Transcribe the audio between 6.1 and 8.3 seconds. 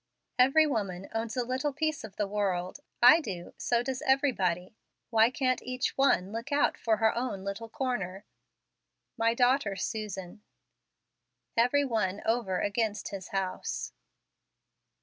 look out for her own little corner?